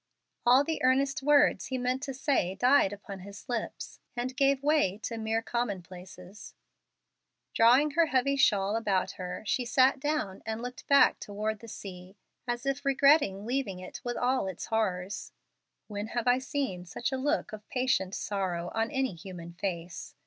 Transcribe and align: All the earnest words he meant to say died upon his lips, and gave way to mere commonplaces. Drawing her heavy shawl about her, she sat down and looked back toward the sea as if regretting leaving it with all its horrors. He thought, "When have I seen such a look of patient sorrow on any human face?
All 0.47 0.63
the 0.63 0.81
earnest 0.81 1.21
words 1.21 1.67
he 1.67 1.77
meant 1.77 2.01
to 2.01 2.13
say 2.15 2.55
died 2.55 2.91
upon 2.91 3.19
his 3.19 3.47
lips, 3.47 3.99
and 4.15 4.35
gave 4.35 4.63
way 4.63 4.97
to 5.03 5.15
mere 5.19 5.43
commonplaces. 5.43 6.55
Drawing 7.53 7.91
her 7.91 8.07
heavy 8.07 8.35
shawl 8.35 8.75
about 8.75 9.11
her, 9.17 9.43
she 9.45 9.63
sat 9.63 9.99
down 9.99 10.41
and 10.43 10.59
looked 10.59 10.87
back 10.87 11.19
toward 11.19 11.59
the 11.59 11.67
sea 11.67 12.17
as 12.47 12.65
if 12.65 12.83
regretting 12.83 13.45
leaving 13.45 13.77
it 13.77 14.01
with 14.03 14.17
all 14.17 14.47
its 14.47 14.65
horrors. 14.65 15.33
He 15.33 15.33
thought, 15.33 15.93
"When 15.93 16.07
have 16.07 16.27
I 16.27 16.39
seen 16.39 16.83
such 16.87 17.11
a 17.11 17.17
look 17.17 17.53
of 17.53 17.69
patient 17.69 18.15
sorrow 18.15 18.71
on 18.73 18.89
any 18.89 19.13
human 19.13 19.53
face? 19.53 20.15